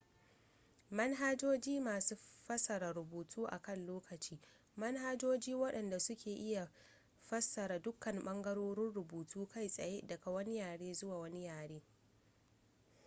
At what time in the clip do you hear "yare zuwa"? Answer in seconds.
10.57-11.19